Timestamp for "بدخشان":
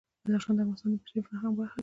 0.25-0.53